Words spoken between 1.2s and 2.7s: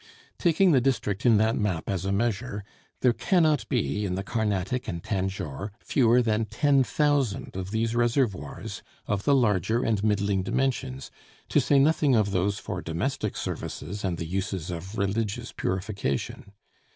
in that map as a measure,